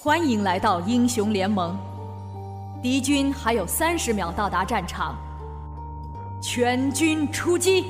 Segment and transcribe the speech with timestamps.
[0.00, 1.76] 欢迎来到英雄联盟。
[2.80, 5.16] 敌军还有三十秒到达战场，
[6.40, 7.86] 全军出击！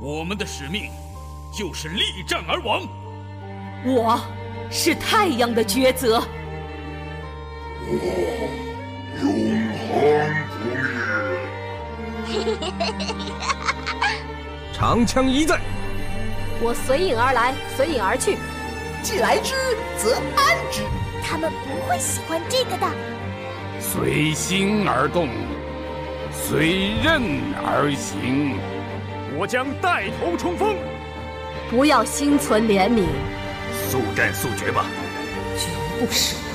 [0.00, 0.90] 我们的使命
[1.52, 2.82] 就是力战而亡。
[3.84, 4.20] 我
[4.68, 6.20] 是太阳的抉择。
[7.86, 7.92] 我
[9.22, 9.30] 永
[9.86, 10.02] 恒
[10.50, 10.64] 不
[12.26, 13.14] 灭。
[14.74, 15.60] 长枪一在。
[16.60, 18.36] 我随影而来，随影而去。
[19.02, 19.54] 既来之，
[19.98, 20.82] 则安之。
[21.22, 22.86] 他们不会喜欢这个的。
[23.80, 25.28] 随心而动，
[26.30, 27.22] 随刃
[27.64, 28.56] 而行。
[29.36, 30.76] 我将带头冲锋。
[31.70, 33.06] 不要心存怜悯，
[33.88, 34.84] 速战速决吧。
[35.58, 35.66] 绝
[35.98, 36.52] 不手软。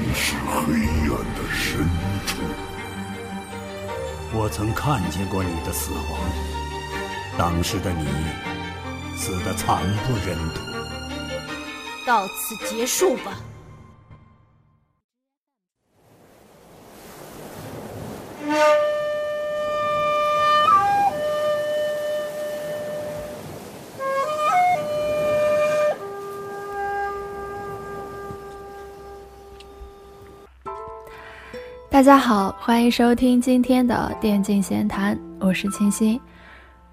[0.00, 0.74] 你是黑
[1.12, 1.86] 暗的深
[2.26, 2.38] 处。
[4.32, 6.18] 我曾看见过你的死亡，
[7.38, 8.06] 当时的你
[9.26, 10.60] 死的惨不忍睹。
[12.06, 13.32] 到此结束吧。
[31.90, 36.20] 大家好，欢迎收听今天的电竞闲谈，我是清新。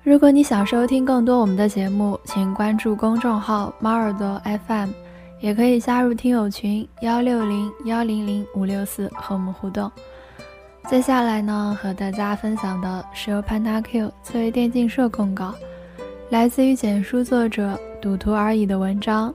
[0.03, 4.89] 如果你想收听更多我们的节目，请关注公众号猫耳朵 FM，
[5.39, 9.91] 也可以加入听友群幺六零幺零零五六四和我们互动。
[10.87, 15.53] 接下来呢，和大家分享的是由 Panda Q 作为电竞社控稿，
[16.31, 19.31] 来自于简书作者赌徒而已的文章。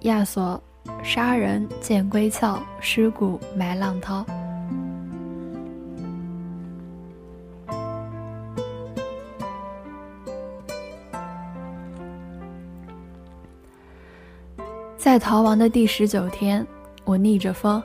[0.00, 0.62] 亚索
[1.02, 4.22] 杀人见归鞘，尸骨埋浪涛。
[15.12, 16.66] 在逃亡的第十九天，
[17.04, 17.82] 我逆着风，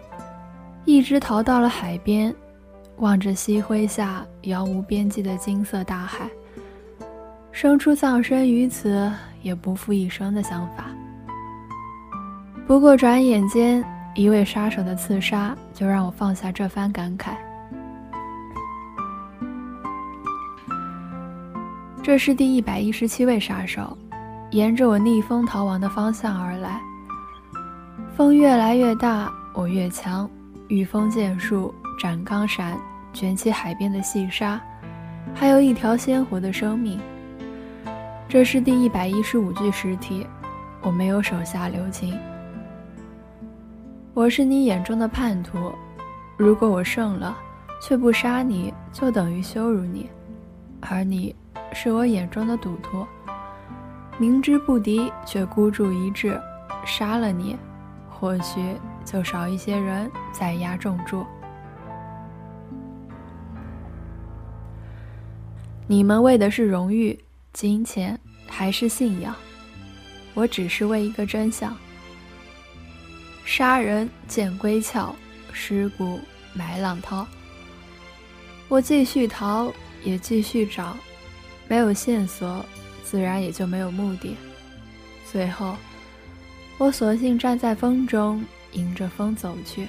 [0.86, 2.34] 一直逃到了海边，
[3.00, 6.30] 望着夕晖下遥无边际的金色大海，
[7.52, 9.12] 生出葬身于此
[9.42, 10.86] 也不负一生的想法。
[12.66, 13.84] 不过转眼间，
[14.16, 17.32] 一位杀手的刺杀就让我放下这番感慨。
[22.02, 23.98] 这是第一百一十七位杀手，
[24.52, 26.82] 沿着我逆风逃亡的方向而来。
[28.18, 30.28] 风越来越大，我越强。
[30.70, 32.76] 御风剑术，斩钢闪，
[33.14, 34.60] 卷起海边的细沙，
[35.36, 37.00] 还有一条鲜活的生命。
[38.28, 40.26] 这是第一百一十五具尸体，
[40.82, 42.18] 我没有手下留情。
[44.16, 45.72] 我是你眼中的叛徒，
[46.38, 47.38] 如果我胜了，
[47.80, 50.08] 却不杀你，就等于羞辱你；
[50.82, 51.36] 而你，
[51.72, 53.06] 是我眼中的赌徒，
[54.18, 56.36] 明知不敌却孤注一掷，
[56.84, 57.56] 杀了你。
[58.20, 61.24] 或许就少一些人在押重注。
[65.86, 67.18] 你们为的是荣誉、
[67.54, 69.36] 金钱，还是信仰？
[70.34, 71.78] 我只是为一个真相。
[73.46, 75.14] 杀人见归鞘，
[75.54, 76.20] 尸骨
[76.54, 77.26] 埋浪涛。
[78.68, 79.72] 我继续逃，
[80.04, 80.98] 也继续找，
[81.68, 82.66] 没有线索，
[83.04, 84.36] 自然也就没有目的。
[85.32, 85.76] 最后。
[86.80, 89.88] 我索性站在风中，迎着风走去。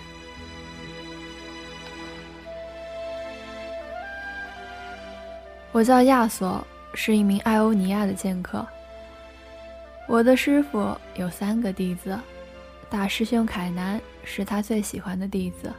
[5.71, 8.67] 我叫亚索，是一名艾欧尼亚的剑客。
[10.09, 12.19] 我的师傅有三个弟子，
[12.89, 15.71] 大师兄凯南是他最喜欢的弟子。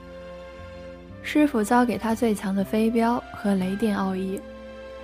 [1.24, 4.40] 师傅教给他最强的飞镖和雷电奥义，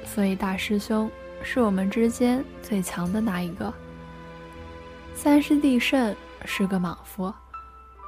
[0.05, 1.09] 所以大师兄
[1.41, 3.73] 是我们之间最强的那一个。
[5.17, 7.33] 三师弟胜是个莽夫，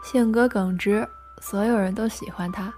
[0.03, 1.07] 性格耿直，
[1.41, 2.71] 所有人都喜欢他。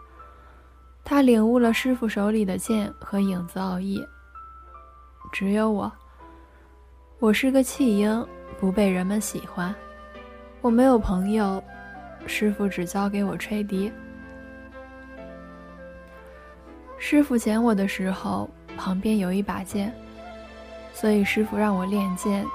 [1.04, 4.06] 他领悟了师傅手里的剑和影子奥义。
[5.32, 5.92] 只有我，
[7.18, 8.26] 我是个弃婴，
[8.60, 9.74] 不被人们喜欢。
[10.62, 11.62] 我没有朋友，
[12.28, 13.92] 师傅只教给我吹笛。
[17.00, 18.48] 师傅捡我的时候，
[18.78, 19.92] 旁边有一把剑，
[20.94, 22.46] 所以师傅让我练剑。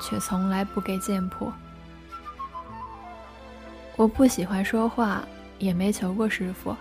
[0.00, 1.52] 却从来不给剑谱。
[3.96, 5.22] 我不喜欢说话，
[5.58, 6.76] 也没求过师傅。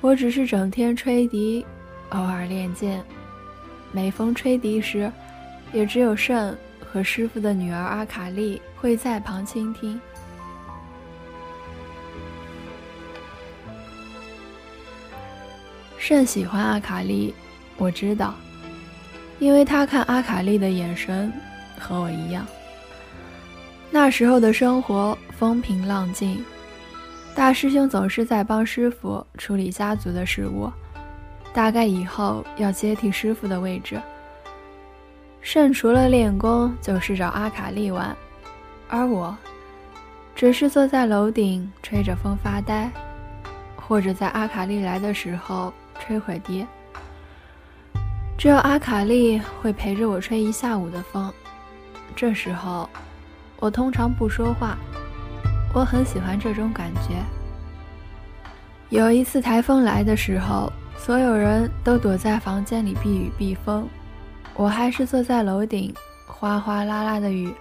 [0.00, 1.64] 我只是整天吹笛，
[2.10, 3.04] 偶尔练剑。
[3.92, 5.12] 每逢吹笛时，
[5.72, 10.00] 也只有圣和师傅的女儿阿卡丽会在旁倾听。
[15.98, 17.34] 圣喜欢阿卡丽，
[17.76, 18.34] 我知道，
[19.38, 21.32] 因为他看阿卡丽的眼神。
[21.82, 22.46] 和我一样，
[23.90, 26.42] 那时候的生活风平浪静，
[27.34, 30.70] 大师兄总是在帮师傅处理家族的事务，
[31.52, 34.00] 大概以后要接替师傅的位置。
[35.40, 38.16] 圣除了练功就是找阿卡丽玩，
[38.88, 39.36] 而我，
[40.36, 42.88] 只是坐在楼顶吹着风发呆，
[43.74, 46.64] 或者在阿卡丽来的时候吹会笛。
[48.38, 51.32] 只有阿卡丽会陪着我吹一下午的风，
[52.14, 52.88] 这时候。
[53.58, 54.76] 我通常不说话，
[55.72, 57.14] 我很喜欢这种感觉。
[58.88, 63.86] 有一次台风来的时候，所有人都躲在房间里避雨避风，
[64.56, 65.94] 我还是坐在楼顶，
[66.26, 67.54] 哗哗啦啦的雨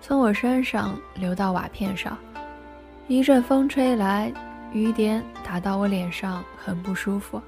[0.00, 2.16] 从我身上流到瓦片上，
[3.06, 4.32] 一阵风吹来，
[4.72, 7.40] 雨点打到我脸上，很不舒服。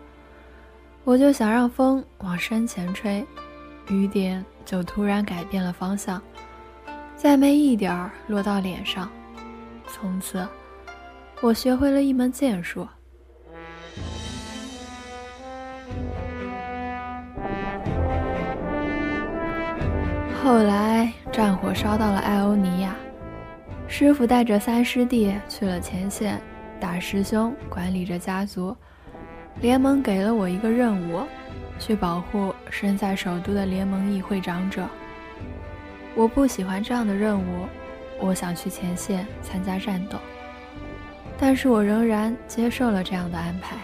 [1.04, 3.24] 我就想让风往身前吹，
[3.88, 6.20] 雨点就突然改变了方向。
[7.16, 9.10] 再没一点儿落到脸上。
[9.86, 10.46] 从此，
[11.40, 12.86] 我学会了一门剑术。
[20.42, 22.94] 后来战火烧到了艾欧尼亚，
[23.88, 26.38] 师傅带着三师弟去了前线，
[26.78, 28.76] 大师兄管理着家族。
[29.62, 31.22] 联盟给了我一个任务，
[31.78, 34.88] 去保护身在首都的联盟议会长者。
[36.14, 37.66] 我不喜欢这样的任务，
[38.20, 40.18] 我想去前线参加战斗，
[41.38, 43.76] 但是我仍然接受了这样的安排。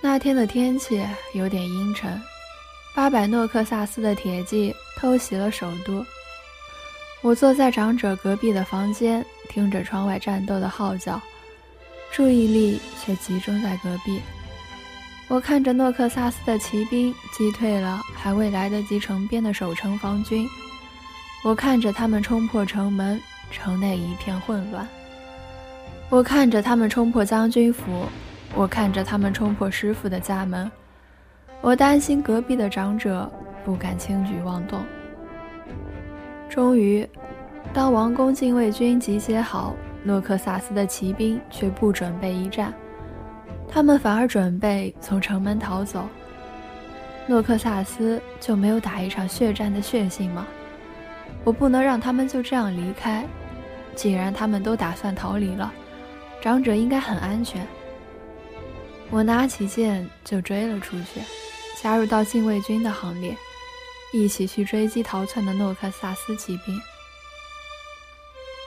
[0.00, 2.20] 那天的天气有点阴沉，
[2.94, 6.04] 八百诺克萨斯的铁骑偷袭了首都。
[7.22, 11.18] 我坐在长者隔壁的房间，听着窗外战斗的号角，
[12.14, 14.20] 注意力却集中在隔壁。
[15.26, 20.48] 我看着诺克萨斯的骑兵击退了还未来得及城边的守城防军，
[21.42, 23.20] 我看着他们冲破城门，
[23.50, 24.86] 城内一片混乱。
[26.08, 28.04] 我看着他们冲破将军府，
[28.54, 30.70] 我看着他们冲破师傅的家门，
[31.60, 33.28] 我担心隔壁的长者
[33.64, 34.84] 不敢轻举妄动。
[36.48, 37.04] 终于，
[37.72, 39.74] 当王宫禁卫军集结好，
[40.04, 42.72] 诺克萨斯的骑兵却不准备一战。
[43.68, 46.06] 他们反而准备从城门逃走。
[47.26, 50.46] 诺克萨斯就没有打一场血战的血性吗？
[51.42, 53.26] 我不能让他们就这样离开。
[53.96, 55.72] 既然他们都打算逃离了，
[56.40, 57.66] 长者应该很安全。
[59.10, 61.20] 我拿起剑就追了出去，
[61.80, 63.36] 加入到禁卫军的行列，
[64.12, 66.78] 一起去追击逃窜的诺克萨斯骑兵。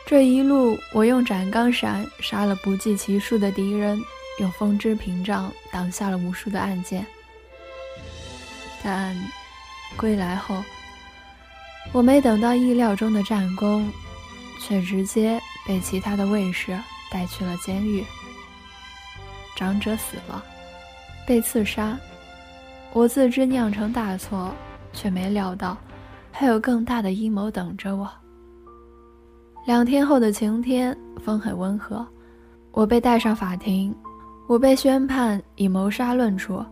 [0.07, 4.01] 这一路，我用斩钢闪杀了不计其数的敌人。
[4.39, 7.05] 用风之屏障挡下了无数的暗箭，
[8.83, 9.15] 但
[9.97, 10.63] 归来后，
[11.91, 13.91] 我没等到意料中的战功，
[14.61, 16.77] 却直接被其他的卫士
[17.11, 18.05] 带去了监狱。
[19.55, 20.41] 长者死了，
[21.25, 21.97] 被刺杀。
[22.93, 24.53] 我自知酿成大错，
[24.93, 25.75] 却没料到
[26.31, 28.07] 还有更大的阴谋等着我。
[29.67, 32.07] 两天后的晴天，风很温和，
[32.71, 33.93] 我被带上法庭。
[34.47, 36.63] 我被宣判以谋杀论处，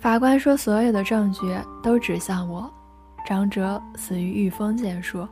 [0.00, 2.72] 法官说所有的证据都指向我，
[3.26, 5.28] 长者死于御风剑术，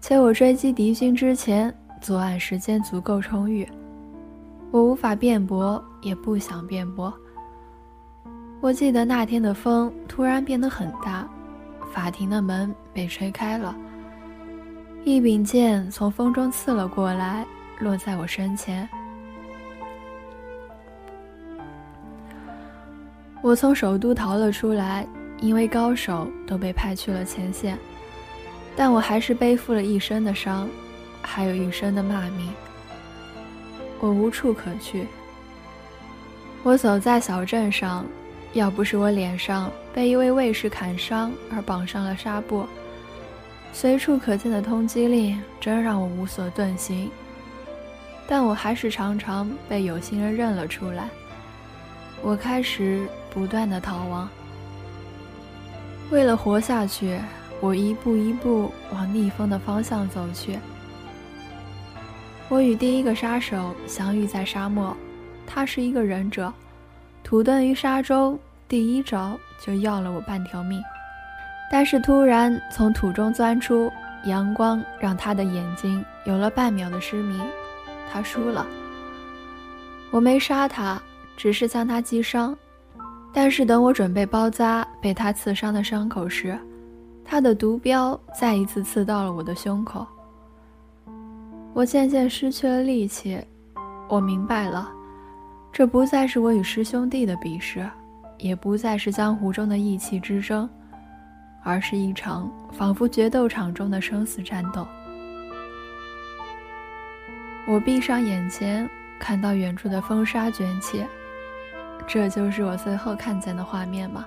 [0.00, 3.64] 且我追击敌军之前作案时间足够充裕。
[4.72, 7.14] 我无法辩驳，也不想辩驳。
[8.60, 11.28] 我记得那天的风突然变得很大，
[11.92, 13.76] 法庭的门被吹开了，
[15.06, 17.46] 一柄剑从风中刺了过来，
[17.78, 18.88] 落在我身前。
[23.40, 25.06] 我从首都逃了出来，
[25.38, 27.78] 因为高手都被派去了前线，
[28.74, 30.68] 但我还是背负了一身的伤，
[31.22, 32.52] 还有一身的骂名。
[34.00, 35.06] 我无处可去。
[36.64, 38.04] 我走在小镇上，
[38.54, 42.66] 要不是我脸上被一位卫士砍伤而绑上了纱布，
[43.78, 47.10] 随处可见的通缉令真让我无所遁形。
[48.26, 51.10] 但我还是常常被有心人认了出来。
[52.22, 53.06] 我开始。
[53.36, 54.26] 不断的逃亡，
[56.10, 57.20] 为了活下去，
[57.60, 60.58] 我一步一步往逆风的方向走去。
[62.48, 64.96] 我与第一个杀手相遇在沙漠，
[65.46, 66.50] 他是一个忍者，
[67.22, 70.82] 土遁于沙中，第一招就要了我半条命。
[71.70, 73.92] 但是突然从土中钻出
[74.24, 77.40] 阳光，让他的眼睛有了半秒的失明，
[78.10, 78.66] 他输了。
[80.10, 81.00] 我没杀他，
[81.36, 82.56] 只是将他击伤。
[83.32, 86.58] 但是等我准备包扎被他刺伤的伤口时，
[87.24, 90.06] 他的毒镖再一次刺到了我的胸口。
[91.74, 93.38] 我渐渐失去了力气，
[94.08, 94.88] 我明白了，
[95.70, 97.86] 这不再是我与师兄弟的比试，
[98.38, 100.66] 也不再是江湖中的意气之争，
[101.66, 104.86] 而是一场仿佛决斗场中的生死战斗。
[107.66, 111.04] 我闭上眼前，看到远处的风沙卷起，
[112.06, 114.24] 这就是我最后看见的画面吗？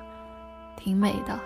[0.75, 1.39] 挺美的。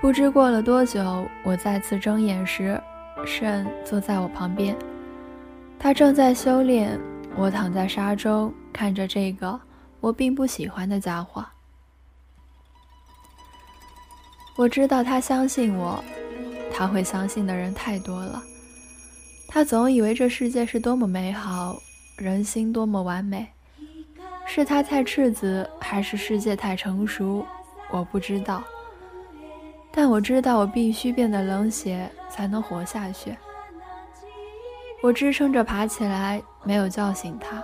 [0.00, 2.80] 不知过了多久，我再次睁眼时。
[3.26, 4.76] 慎坐在我旁边，
[5.78, 6.98] 他正在修炼。
[7.36, 9.58] 我躺在沙中，看着这个
[10.00, 11.44] 我并不喜欢的家伙。
[14.56, 16.02] 我知道他相信我，
[16.72, 18.42] 他会相信的人太多了。
[19.48, 21.76] 他总以为这世界是多么美好，
[22.16, 23.46] 人心多么完美。
[24.46, 27.44] 是他太赤子，还是世界太成熟？
[27.90, 28.62] 我不知道。
[29.90, 33.36] 但我知道，我必须变得冷血，才能活下去。
[35.02, 37.62] 我支撑着爬起来，没有叫醒他。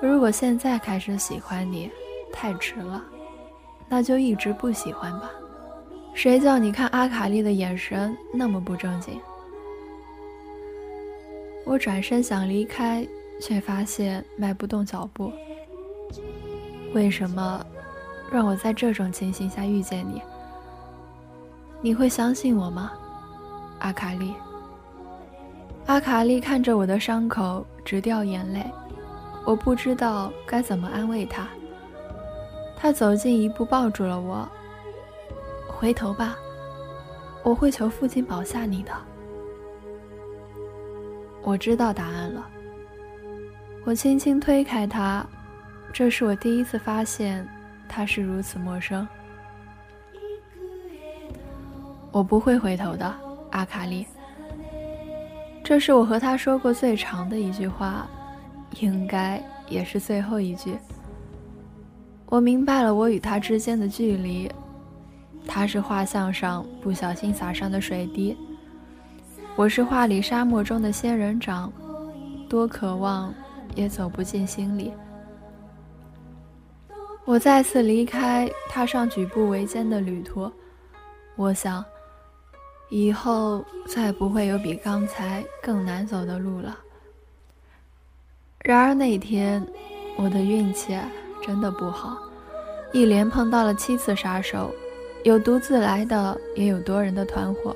[0.00, 1.90] 如果现在开始喜欢你，
[2.32, 3.02] 太迟了，
[3.88, 5.30] 那就一直不喜欢吧。
[6.14, 9.20] 谁叫你看阿卡丽的眼神那么不正经？
[11.64, 13.06] 我转身想离开，
[13.40, 15.32] 却发现迈不动脚步。
[16.94, 17.64] 为什么
[18.32, 20.22] 让我在这种情形下遇见你？
[21.80, 22.92] 你会相信我吗，
[23.80, 24.34] 阿卡丽？
[25.86, 28.64] 阿卡丽看着我的伤口，直掉眼泪。
[29.46, 31.48] 我不知道该怎么安慰她。
[32.80, 34.48] 他走近一步，抱住了我。
[35.66, 36.36] 回头吧，
[37.42, 38.92] 我会求父亲保下你的。
[41.42, 42.48] 我知道答案了。
[43.84, 45.26] 我轻轻推开他，
[45.92, 47.46] 这是我第一次发现
[47.88, 49.06] 他是如此陌生。
[52.12, 53.12] 我不会回头的，
[53.50, 54.06] 阿卡丽。
[55.64, 58.06] 这是我和他说过最长的一句话，
[58.80, 60.78] 应该也是最后一句。
[62.30, 64.50] 我明白了我与他之间的距离，
[65.46, 68.36] 他是画像上不小心洒上的水滴，
[69.56, 71.72] 我是画里沙漠中的仙人掌，
[72.46, 73.32] 多渴望
[73.74, 74.92] 也走不进心里。
[77.24, 80.50] 我再次离开，踏上举步维艰的旅途，
[81.36, 81.84] 我想。
[82.90, 86.78] 以后再不会有比刚才更难走的路了。
[88.60, 89.62] 然而那天，
[90.16, 90.98] 我的运气
[91.42, 92.16] 真的不好，
[92.92, 94.70] 一连碰到了七次杀手，
[95.24, 97.74] 有独自来的，也有多人的团伙。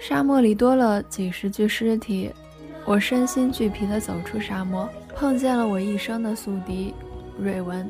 [0.00, 2.30] 沙漠里多了几十具尸体，
[2.84, 6.94] 我身心俱疲地走出沙漠，碰见了我一生的宿敌
[7.38, 7.88] 瑞文。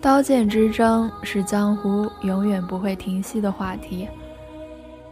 [0.00, 4.08] 刀剑之争是江湖永远不会停息的话题。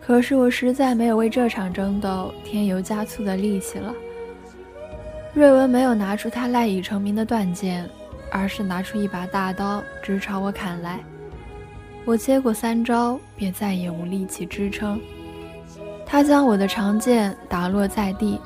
[0.01, 3.95] 可是我实在没有为这场争斗添油加醋的力气了。
[5.33, 7.89] 瑞文没有拿出他赖以成名的断剑，
[8.31, 10.99] 而是拿出一把大刀直朝我砍来。
[12.05, 15.01] 我接过三招，便再也无力气支撑。
[16.05, 18.41] 他将我的长剑打落在地。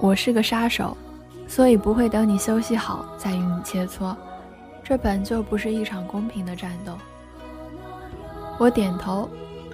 [0.00, 0.96] 我是个杀手，
[1.46, 4.16] 所以不会等你休息好再与你切磋。
[4.82, 6.94] 这本就不是一场公平的战斗。
[8.58, 9.28] 我点头。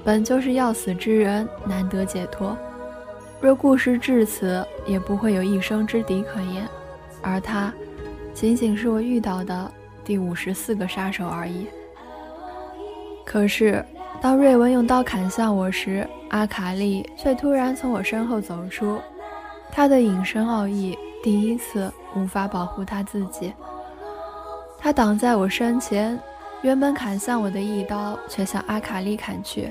[0.04, 2.56] 本就是要死之人难得解脱，
[3.40, 6.66] 若故事至此，也不会有一生之敌可言。
[7.20, 7.72] 而他，
[8.32, 9.70] 仅仅是我遇到的
[10.04, 11.66] 第五十四个杀手而已。
[13.24, 13.84] 可是，
[14.20, 18.98] 当瑞文用刀砍向我时，阿卡丽却突然从我身后走出。
[19.70, 23.52] 他的隐身奥义第一次无法保护他自己，
[24.78, 26.18] 他挡在我身前，
[26.62, 29.70] 原本砍向我的一刀，却向阿卡丽砍去。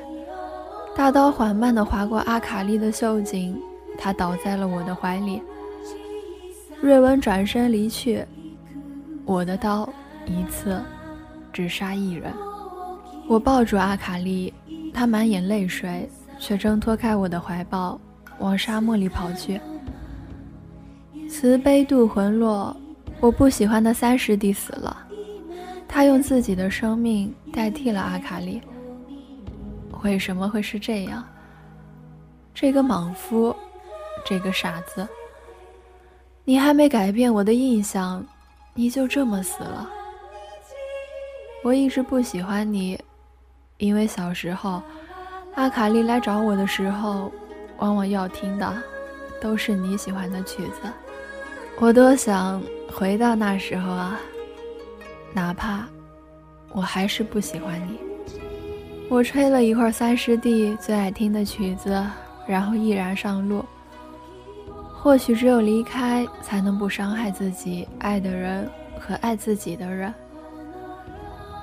[0.95, 3.61] 大刀缓慢地划过阿卡丽的袖颈，
[3.97, 5.41] 她倒在了我的怀里。
[6.81, 8.25] 瑞文转身离去，
[9.25, 9.87] 我的刀
[10.25, 10.81] 一次
[11.51, 12.31] 只杀一人。
[13.27, 14.53] 我抱住阿卡丽，
[14.93, 16.09] 她满眼泪水，
[16.39, 17.99] 却挣脱开我的怀抱，
[18.39, 19.59] 往沙漠里跑去。
[21.29, 22.75] 慈悲渡魂落，
[23.19, 24.95] 我不喜欢的三师弟死了，
[25.89, 28.61] 他用自己的生命代替了阿卡丽。
[30.05, 31.27] 为什么会是这样？
[32.53, 33.55] 这个莽夫，
[34.23, 35.07] 这个傻子，
[36.43, 38.23] 你还没改变我的印象，
[38.75, 39.89] 你就这么死了。
[41.63, 42.99] 我一直不喜欢你，
[43.77, 44.79] 因为小时候，
[45.55, 47.31] 阿卡丽来找我的时候，
[47.77, 48.77] 往往要听的
[49.41, 50.81] 都是你喜欢的曲子。
[51.79, 52.61] 我多想
[52.93, 54.19] 回到那时候啊，
[55.33, 55.87] 哪怕
[56.73, 57.99] 我还是不喜欢你。
[59.07, 62.03] 我吹了一会儿三师弟最爱听的曲子，
[62.47, 63.63] 然后毅然上路。
[64.91, 68.67] 或许只有离开，才能不伤害自己爱的人
[68.99, 70.11] 和爱自己的人。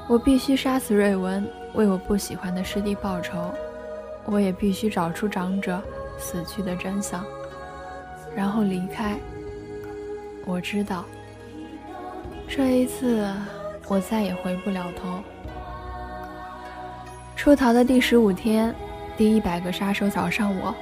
[0.09, 1.45] 我必须杀死瑞文，
[1.75, 3.51] 为我不喜欢的师弟报仇。
[4.25, 5.83] 我也必须找出长者
[6.17, 7.25] 死去的真相，
[8.37, 9.19] 然后离开。
[10.47, 11.05] 我知道，
[12.47, 13.29] 这一次
[13.89, 15.19] 我再也回不了头。
[17.37, 18.75] 出逃的第十五天，
[19.17, 20.75] 第一百个杀手找上我。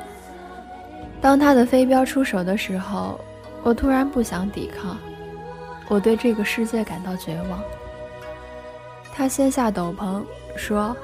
[1.20, 3.18] 当他的飞镖出手的时候，
[3.62, 4.96] 我突然不想抵抗，
[5.88, 7.62] 我对这个世界感到绝望。
[9.14, 10.22] 他掀下斗篷，
[10.56, 10.96] 说：“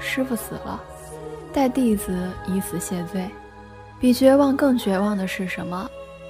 [0.00, 0.80] 师傅死了，
[1.52, 3.28] 带弟子以死谢罪。
[4.00, 5.88] 比绝望更绝望的是什么？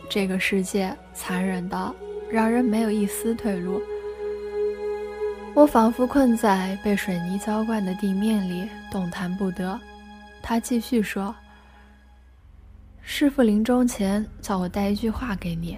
[0.09, 1.95] 这个世界残忍到
[2.31, 3.81] 让人没有一丝退路。”
[5.52, 9.78] 我仿佛困在被水泥浇灌的地面里，动弹不得。
[10.40, 11.35] 他继续说
[13.02, 15.76] ：“师傅临终前叫我带一句话给你，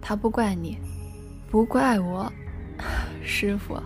[0.00, 0.78] 他不怪你，
[1.50, 2.32] 不怪我，
[3.22, 3.78] 师傅，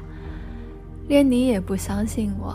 [1.08, 2.54] 连你也不相信我。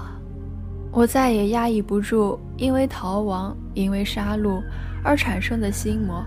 [0.92, 4.62] 我再也压抑不住因为逃亡、因为杀戮
[5.04, 6.24] 而产生的心魔。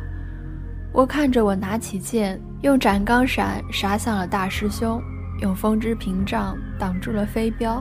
[0.92, 5.00] 我看着我拿起剑，用斩钢闪杀向了大师兄。”
[5.44, 7.78] 用风之屏障挡住了飞镖，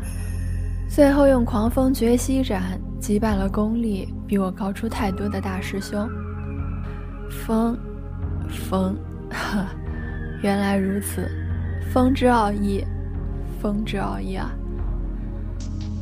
[0.90, 6.06] 最后用狂风绝息斩击败了功力比我高出太多的大师兄。
[7.32, 7.78] 风，
[8.50, 8.98] 风，
[9.30, 9.66] 呵，
[10.42, 11.32] 原来如此，
[11.90, 12.84] 风之奥义，
[13.62, 14.52] 风之奥义啊！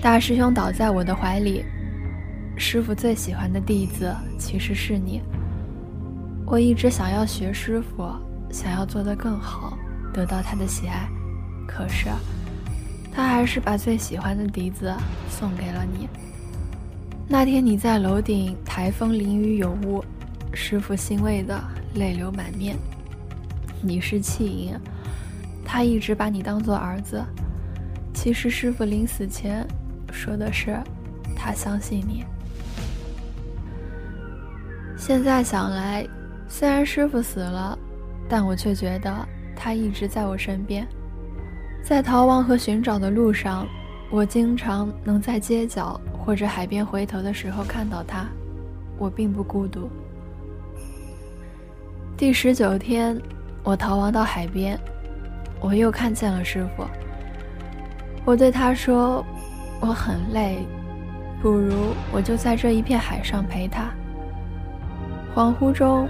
[0.02, 1.64] 大师兄倒在我的怀里，
[2.58, 5.22] 师傅最喜欢的弟子其实是你。
[6.48, 8.12] 我一直想要学师傅，
[8.50, 9.78] 想要做得更好，
[10.12, 11.08] 得到他的喜爱。
[11.68, 12.10] 可是，
[13.14, 14.94] 他还是把最喜欢的笛子
[15.30, 16.08] 送给了你。
[17.28, 20.04] 那天你在楼顶，台风淋雨有雾，
[20.54, 21.58] 师傅欣慰的
[21.96, 22.78] 泪流满面。
[23.82, 24.78] 你是弃婴，
[25.66, 27.24] 他一直把你当做儿子。
[28.14, 29.66] 其实师傅临死前
[30.12, 30.78] 说的是，
[31.36, 32.26] 他相信你。
[34.98, 36.06] 现在想来，
[36.48, 37.80] 虽然师傅死了，
[38.30, 40.86] 但我却觉得他一直在我身边。
[41.84, 43.68] 在逃亡和寻找的路上，
[44.10, 48.26] 我经常能在街角或者海边回头的时候看到他。
[48.98, 49.90] 我并不孤独。
[52.16, 53.20] 第十九天，
[53.64, 54.80] 我逃亡到海边，
[55.60, 56.86] 我又看见了师傅。
[58.24, 59.26] 我对他说
[59.82, 60.60] ：“我很累，
[61.42, 61.74] 不如
[62.12, 63.90] 我就在这一片海上陪他。”
[65.34, 66.08] 恍惚中，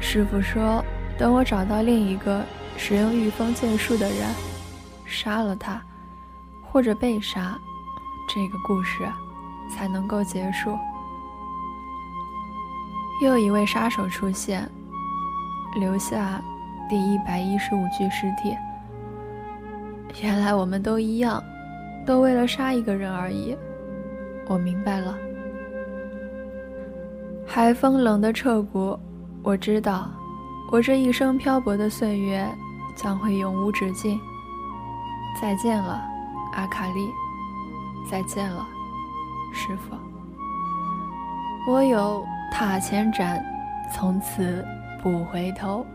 [0.00, 0.84] 师傅说
[1.16, 2.42] ：“等我找到另一个
[2.76, 4.18] 使用御风剑术的人。”
[5.04, 5.82] 杀了他，
[6.62, 7.58] 或者被杀，
[8.28, 9.06] 这个故事
[9.70, 10.76] 才能够结束。
[13.22, 14.68] 又一位杀手出现，
[15.76, 16.42] 留下
[16.88, 18.56] 第一百一十五具尸体。
[20.22, 21.42] 原来我们都一样，
[22.04, 23.56] 都为了杀一个人而已。
[24.48, 25.16] 我明白了。
[27.46, 28.98] 海风冷得彻骨，
[29.42, 30.10] 我知道，
[30.72, 32.46] 我这一生漂泊的岁月
[32.96, 34.18] 将会永无止境。
[35.40, 36.00] 再见了，
[36.54, 37.10] 阿卡丽。
[38.10, 38.66] 再见了，
[39.52, 39.96] 师傅。
[41.66, 43.42] 我有塔前斩，
[43.94, 44.62] 从此
[45.02, 45.86] 不回头。